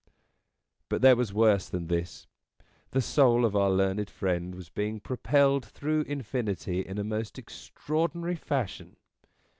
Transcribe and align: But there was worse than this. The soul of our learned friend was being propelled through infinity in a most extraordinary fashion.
But 0.89 1.03
there 1.03 1.15
was 1.15 1.31
worse 1.31 1.69
than 1.69 1.85
this. 1.85 2.25
The 2.89 3.01
soul 3.03 3.45
of 3.45 3.55
our 3.55 3.69
learned 3.69 4.09
friend 4.09 4.55
was 4.55 4.67
being 4.67 4.99
propelled 4.99 5.63
through 5.63 6.05
infinity 6.07 6.79
in 6.79 6.97
a 6.97 7.03
most 7.03 7.37
extraordinary 7.37 8.35
fashion. 8.35 8.95